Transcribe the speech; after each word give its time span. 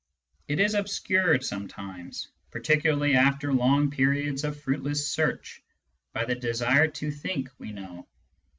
It 0.47 0.59
is 0.59 0.73
obscured 0.73 1.45
some 1.45 1.67
times— 1.67 2.29
particularly 2.51 3.13
after 3.13 3.53
long 3.53 3.91
periods 3.91 4.43
of 4.43 4.59
fruitless 4.59 5.07
search— 5.07 5.61
by 6.15 6.25
the 6.25 6.33
desire 6.33 6.87
to 6.87 7.11
think 7.11 7.51
we 7.59 7.71
know. 7.71 8.07